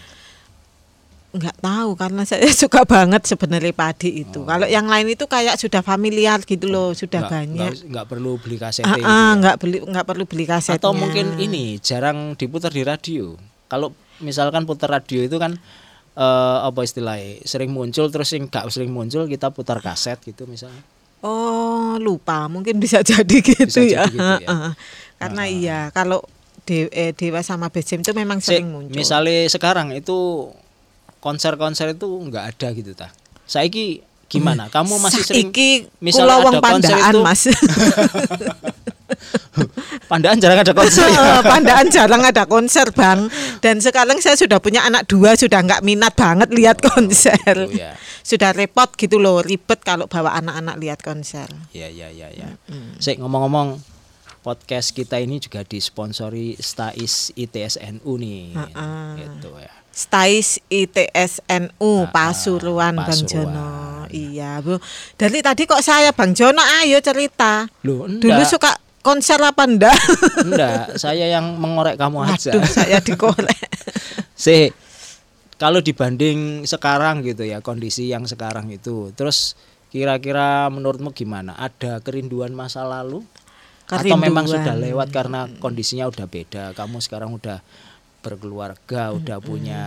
nggak 1.29 1.61
tahu 1.61 1.93
karena 1.93 2.25
saya 2.25 2.49
suka 2.65 2.89
banget 2.89 3.21
sebenarnya 3.21 3.69
padi 3.69 4.25
itu. 4.25 4.41
Kalau 4.49 4.65
yang 4.65 4.89
lain 4.89 5.13
itu 5.13 5.29
kayak 5.29 5.61
sudah 5.61 5.85
familiar 5.85 6.41
gitu 6.41 6.65
loh, 6.65 6.89
sudah 6.97 7.21
Enggak- 7.21 7.33
banyak. 7.37 7.69
enggak- 7.69 7.85
enggak 7.85 8.05
perlu 8.09 8.31
beli 8.41 8.57
kaset 8.57 8.81
Ah, 8.81 8.97
gitu 8.97 9.05
ah, 9.05 9.13
ya? 9.13 9.37
nggak 9.37 9.55
beli 9.61 9.77
nggak 9.93 10.05
perlu 10.09 10.23
beli 10.25 10.45
kasetnya. 10.49 10.81
Atau 10.81 10.91
mungkin 10.97 11.37
ini 11.37 11.77
jarang 11.77 12.33
diputar 12.33 12.73
di 12.73 12.81
radio. 12.81 13.37
Kalau 13.69 13.93
misalkan 14.25 14.65
putar 14.65 14.89
radio 14.89 15.21
itu 15.21 15.37
kan 15.37 15.53
eh, 16.17 16.57
apa 16.65 16.81
istilahnya 16.81 17.45
sering 17.45 17.69
muncul 17.69 18.09
terus 18.09 18.33
yang 18.33 18.49
gak 18.49 18.65
sering 18.73 18.89
muncul 18.89 19.29
kita 19.29 19.53
putar 19.53 19.77
kaset 19.85 20.17
gitu 20.25 20.49
misalnya. 20.49 20.81
Oh 21.19 21.97
lupa 21.97 22.47
mungkin 22.47 22.79
bisa 22.79 23.03
jadi 23.09 23.37
gitu 23.39 23.65
Bisa 23.65 23.81
ya. 23.83 24.03
jadi 24.07 24.15
gitu 24.15 24.43
ya. 24.43 24.71
Karena 25.19 25.43
iya 25.45 25.79
kalau 25.91 26.23
De- 26.63 26.91
eh, 26.91 27.11
Dewa 27.11 27.41
sama 27.41 27.67
Besim 27.67 27.99
itu 27.99 28.13
memang 28.13 28.39
Si- 28.39 28.53
sering 28.53 28.69
muncul. 28.69 28.93
misalnya 28.93 29.49
sekarang 29.49 29.89
itu 29.91 30.47
konser-konser 31.19 31.91
itu 31.91 32.05
nggak 32.05 32.45
ada 32.55 32.67
gitu 32.71 32.93
ta. 32.93 33.09
Saiki 33.43 33.99
gimana? 34.29 34.69
Kamu 34.69 35.01
masih 35.01 35.25
sering 35.25 35.49
Saiki 35.49 35.89
wong 36.45 36.55
ada 36.55 36.61
konser 36.61 36.93
itu 36.93 37.19
mas. 37.19 37.41
Pandaan 40.09 40.37
jarang 40.41 40.59
ada 40.65 40.73
konser 40.73 41.05
ya. 41.05 41.41
pandaan 41.45 41.87
jarang 41.89 42.23
ada 42.25 42.43
konser 42.49 42.89
bang. 42.91 43.29
Dan 43.61 43.77
sekarang 43.77 44.17
saya 44.19 44.33
sudah 44.39 44.57
punya 44.57 44.81
anak 44.85 45.05
dua 45.05 45.37
sudah 45.37 45.61
nggak 45.61 45.81
minat 45.85 46.13
banget 46.17 46.49
lihat 46.49 46.77
konser. 46.81 47.37
gitu 47.45 47.77
ya. 47.77 47.93
Sudah 48.25 48.53
repot 48.53 48.89
gitu 48.93 49.17
loh 49.21 49.41
ribet 49.41 49.81
kalau 49.81 50.05
bawa 50.09 50.37
anak-anak 50.37 50.75
lihat 50.81 50.99
konser. 51.01 51.49
Ya 51.73 51.89
ya 51.89 52.09
ya 52.09 52.29
ya. 52.33 52.57
Sik 52.97 53.21
ngomong-ngomong 53.21 53.79
podcast 54.39 54.95
kita 54.95 55.19
ini 55.19 55.37
juga 55.37 55.67
disponsori 55.67 56.55
Stais 56.57 57.29
ITSNU 57.35 58.13
nih. 58.17 58.41
Heeh. 58.55 59.07
Gitu 59.19 59.49
ya. 59.59 59.71
Stais 59.89 60.63
ITSNU 60.71 61.93
Ah, 62.07 62.11
Pasuruan 62.13 62.95
Bang 62.95 63.09
Pasuruan. 63.09 63.51
Jono. 63.51 63.71
Iya, 64.09 64.57
Bu. 64.63 64.79
Dari 65.19 65.43
tadi 65.43 65.67
kok 65.67 65.83
saya 65.83 66.15
Bang 66.15 66.31
Jono 66.31 66.63
ayo 66.81 66.97
cerita. 67.03 67.67
Loh, 67.83 68.07
Dulu 68.07 68.41
suka 68.47 68.73
konser 69.01 69.39
apa 69.39 69.63
enggak? 69.65 69.97
Enggak, 70.43 70.99
saya 70.99 71.25
yang 71.29 71.55
mengorek 71.57 71.95
kamu 71.95 72.23
aja. 72.25 72.51
Waduh, 72.55 72.67
saya 72.67 72.97
dikorek. 72.99 73.59
Sih, 74.35 74.71
kalau 75.59 75.83
dibanding 75.83 76.63
sekarang 76.63 77.23
gitu 77.23 77.43
ya, 77.43 77.59
kondisi 77.59 78.07
yang 78.07 78.23
sekarang 78.23 78.71
itu, 78.71 79.11
terus 79.15 79.59
kira-kira 79.89 80.69
menurutmu 80.71 81.11
gimana? 81.11 81.57
Ada 81.59 81.99
kerinduan 81.99 82.55
masa 82.55 82.85
lalu? 82.87 83.25
Atau 83.89 84.21
memang 84.21 84.45
Kerinduan. 84.45 84.63
sudah 84.69 84.75
lewat 84.77 85.07
karena 85.09 85.49
kondisinya 85.57 86.05
udah 86.05 86.29
beda? 86.29 86.77
Kamu 86.77 87.01
sekarang 87.01 87.33
udah 87.33 87.57
berkeluarga, 88.21 89.17
udah 89.17 89.37
punya 89.41 89.81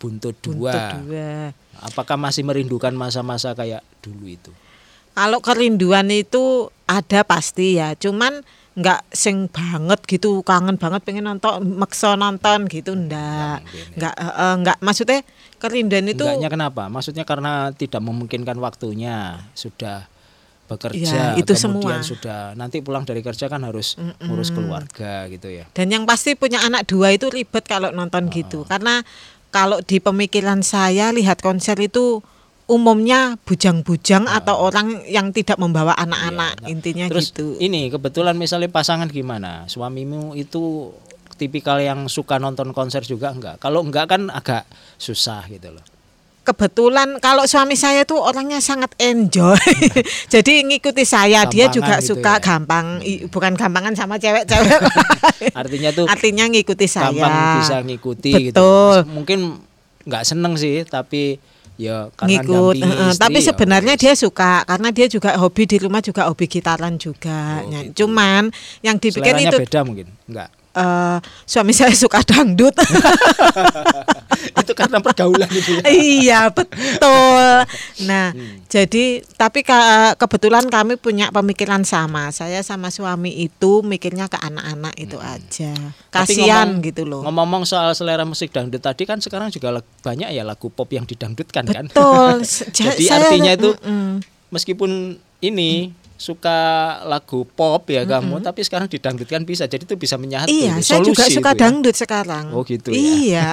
buntut 0.00 0.34
Buntut 0.40 0.56
dua. 0.66 0.96
dua. 1.04 1.52
Apakah 1.78 2.16
masih 2.18 2.42
merindukan 2.42 2.90
masa-masa 2.96 3.52
kayak 3.54 3.84
dulu 4.00 4.26
itu? 4.26 4.50
Kalau 5.12 5.38
kerinduan 5.44 6.08
itu 6.08 6.72
ada 6.88 7.20
pasti 7.24 7.76
ya, 7.76 7.92
cuman 7.92 8.40
nggak 8.72 9.12
sing 9.12 9.52
banget 9.52 10.00
gitu, 10.08 10.40
kangen 10.40 10.80
banget 10.80 11.04
pengen 11.04 11.28
nonton, 11.28 11.60
maksa 11.76 12.16
nonton 12.16 12.64
gitu 12.72 12.96
ndak. 12.96 13.60
mungkin 13.60 13.84
ya. 13.84 13.96
Nggak 14.00 14.14
nggak 14.64 14.78
maksudnya 14.80 15.20
kerinduan 15.60 16.08
itu 16.08 16.24
Enggaknya 16.24 16.48
kenapa? 16.48 16.88
Maksudnya 16.88 17.24
karena 17.28 17.68
tidak 17.76 18.00
memungkinkan 18.00 18.56
waktunya, 18.56 19.44
sudah 19.52 20.08
bekerja, 20.72 21.36
Ya, 21.36 21.36
itu 21.36 21.52
kemudian 21.52 22.00
semua. 22.00 22.08
sudah 22.16 22.40
nanti 22.56 22.80
pulang 22.80 23.04
dari 23.04 23.20
kerja 23.20 23.52
kan 23.52 23.60
harus 23.60 24.00
ngurus 24.24 24.48
keluarga 24.56 25.28
gitu 25.28 25.52
ya. 25.52 25.68
Dan 25.76 25.92
yang 25.92 26.08
pasti 26.08 26.32
punya 26.32 26.64
anak 26.64 26.88
dua 26.88 27.12
itu 27.12 27.28
ribet 27.28 27.68
kalau 27.68 27.92
nonton 27.92 28.32
gitu. 28.32 28.64
Karena 28.64 29.04
kalau 29.52 29.84
di 29.84 30.00
pemikiran 30.00 30.64
saya 30.64 31.12
lihat 31.12 31.44
konser 31.44 31.76
itu 31.76 32.24
umumnya 32.64 33.36
bujang-bujang 33.42 34.24
atau 34.24 34.62
orang 34.62 35.02
yang 35.04 35.30
tidak 35.30 35.56
membawa 35.56 35.92
anak-anak 35.94 36.54
Iya, 36.56 36.62
nah, 36.62 36.70
intinya 36.70 37.06
Terus 37.10 37.30
gitu. 37.30 37.58
ini 37.58 37.88
kebetulan 37.88 38.34
misalnya 38.34 38.68
pasangan 38.68 39.06
gimana? 39.06 39.66
Suamimu 39.66 40.32
itu 40.32 40.94
tipikal 41.34 41.78
yang 41.78 42.06
suka 42.06 42.38
nonton 42.38 42.70
konser 42.70 43.02
juga 43.02 43.30
enggak? 43.30 43.58
Kalau 43.58 43.82
enggak 43.82 44.06
kan 44.08 44.28
agak 44.28 44.62
susah 44.94 45.44
gitu 45.46 45.70
loh. 45.70 45.84
Kebetulan 46.42 47.22
kalau 47.22 47.46
suami 47.46 47.74
saya 47.74 48.02
tuh 48.02 48.18
orangnya 48.18 48.58
sangat 48.58 48.90
enjoy. 48.98 49.54
Jadi 50.34 50.66
ngikuti 50.66 51.06
saya, 51.06 51.46
dia 51.46 51.70
Gampangan 51.70 51.76
juga 51.76 51.94
gitu 51.96 52.08
suka 52.14 52.32
ya. 52.34 52.42
gampang 52.42 52.86
i- 53.00 53.30
bukan 53.30 53.54
gampangan 53.54 53.94
sama 53.94 54.18
cewek-cewek. 54.18 54.80
Artinya 55.60 55.90
tuh 55.92 56.06
Artinya 56.06 56.50
ngikuti 56.50 56.86
saya. 56.86 57.14
gampang 57.14 57.62
bisa 57.62 57.76
ngikuti 57.82 58.30
gitu. 58.50 58.54
Betul. 58.58 58.96
Mungkin 59.14 59.38
nggak 60.02 60.24
seneng 60.24 60.58
sih, 60.58 60.82
tapi 60.82 61.38
ya 61.80 62.12
karena 62.14 62.40
ngikut 62.44 62.74
heeh. 62.78 63.10
istri, 63.10 63.20
tapi 63.20 63.38
ya 63.40 63.46
sebenarnya 63.50 63.94
dia 63.96 64.12
suka 64.14 64.52
karena 64.68 64.88
dia 64.92 65.06
juga 65.08 65.30
hobi 65.36 65.62
di 65.64 65.76
rumah 65.80 66.00
juga 66.04 66.28
hobi 66.28 66.46
gitaran 66.46 66.94
juga 67.00 67.64
Oh, 67.64 67.70
Nah, 67.72 67.82
gitu. 67.88 68.04
cuman 68.06 68.52
yang 68.84 68.96
dibikin 69.00 69.34
Seleranya 69.34 69.50
itu 69.50 69.58
beda 69.64 69.80
mungkin 69.82 70.06
enggak 70.28 70.48
eh, 70.72 71.18
suami 71.44 71.70
saya 71.70 71.92
suka 71.92 72.20
dangdut 72.20 72.72
itu 74.54 74.72
karena 74.72 74.98
pergaulan 74.98 75.48
itu 75.48 75.70
ya. 75.74 75.82
iya 75.86 76.40
betul 76.48 77.66
nah 78.02 78.28
Hmm. 78.32 78.64
jadi 78.64 79.04
tapi 79.34 79.60
ka- 79.60 80.16
kebetulan 80.16 80.64
kami 80.66 80.96
punya 80.96 81.28
pemikiran 81.28 81.82
sama 81.82 82.30
saya 82.30 82.62
sama 82.62 82.88
suami 82.88 83.28
itu 83.38 83.82
mikirnya 83.82 84.26
ke 84.26 84.38
anak-anak 84.38 84.94
itu 84.96 85.18
aja 85.18 85.72
Hmm. 85.72 85.92
Tapi 86.10 86.32
kasihan 86.34 86.68
ngomong- 86.70 86.84
gitu 86.84 87.02
loh 87.02 87.20
Ngomong-ngomong 87.22 87.62
soal 87.64 87.92
selera 87.92 88.22
musik 88.22 88.50
dangdut 88.50 88.80
tadi 88.80 89.02
kan 89.02 89.18
sekarang 89.18 89.48
juga 89.48 89.72
banyak 90.00 90.28
ya 90.28 90.42
lagu 90.42 90.68
pop 90.68 90.88
yang 90.88 91.04
didangdutkan 91.04 91.64
kan. 91.64 91.84
betul 91.86 92.40
Se- 92.42 92.68
ja- 92.74 92.88
Jadi 92.88 93.04
saya- 93.04 93.20
artinya 93.26 93.52
itu 93.52 93.70
Mm-mm. 93.76 94.20
meskipun 94.48 94.90
ini 95.40 95.92
suka 96.22 96.58
lagu 97.02 97.42
pop 97.42 97.82
ya 97.90 98.06
kamu, 98.06 98.38
tapi 98.38 98.62
sekarang 98.62 98.86
didangdutkan 98.86 99.42
bisa. 99.42 99.66
Jadi 99.66 99.90
itu 99.90 99.98
bisa 99.98 100.14
menyatu. 100.14 100.46
Iya, 100.46 100.78
itu, 100.78 100.86
saya 100.86 101.02
juga 101.02 101.26
suka 101.26 101.50
ya. 101.50 101.58
dangdut 101.58 101.96
sekarang. 101.98 102.54
Oh, 102.54 102.62
gitu 102.62 102.94
ya. 102.94 103.02
Iya. 103.02 103.46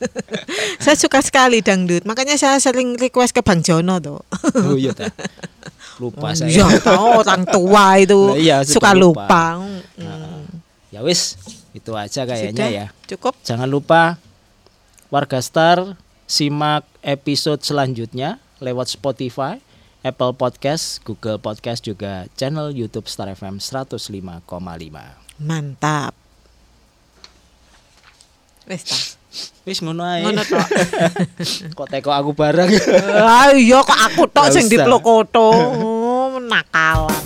saya 0.84 0.96
suka 0.96 1.20
sekali 1.20 1.60
dangdut. 1.60 2.08
Makanya 2.08 2.40
saya 2.40 2.56
sering 2.56 2.96
request 2.96 3.36
ke 3.36 3.44
Bang 3.44 3.60
Jono 3.60 4.00
tuh. 4.00 4.24
Oh 4.64 4.80
iya 4.80 4.96
ta. 4.96 5.12
Lupa 6.00 6.32
saya. 6.32 6.48
Iya, 6.48 6.80
tahu 6.80 7.20
orang 7.20 7.44
tua 7.44 7.84
itu 8.00 8.20
Lah 8.32 8.40
iya, 8.40 8.56
suka 8.64 8.96
lupa. 8.96 9.28
lupa. 9.28 9.44
Hmm. 10.00 10.48
Ya 10.88 11.04
wis, 11.04 11.36
itu 11.76 11.92
aja 11.92 12.24
kayaknya 12.24 12.64
Sudah, 12.64 12.68
ya. 12.72 12.86
Cukup. 13.12 13.34
Jangan 13.44 13.68
lupa 13.68 14.16
warga 15.12 15.42
Star 15.44 16.00
simak 16.24 16.88
episode 17.04 17.60
selanjutnya 17.60 18.40
lewat 18.64 18.88
Spotify, 18.96 19.60
Apple 20.04 20.36
Podcast, 20.36 21.00
Google 21.00 21.40
Podcast 21.40 21.80
juga 21.80 22.28
channel 22.36 22.76
YouTube 22.76 23.08
Star 23.08 23.32
FM 23.32 23.56
105,5. 23.56 24.44
Mantap. 25.40 26.12
Ta. 26.12 26.20
Wis 29.64 29.80
ngono 29.80 30.04
ae. 30.04 30.28
Ngono 30.28 30.44
tok. 30.44 30.68
Kok 31.80 31.88
teko 31.88 32.12
aku 32.12 32.36
bareng. 32.36 32.68
Ah 33.16 33.56
iya 33.56 33.80
kok 33.80 33.96
aku 33.96 34.28
tok 34.28 34.52
sing 34.52 34.68
diplokoto. 34.68 35.56
Oh, 35.80 36.36
nakalan. 36.36 37.23